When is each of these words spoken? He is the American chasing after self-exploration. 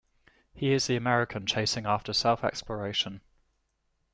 He 0.55 0.71
is 0.73 0.87
the 0.87 0.95
American 0.95 1.45
chasing 1.45 1.85
after 1.85 2.11
self-exploration. 2.11 3.21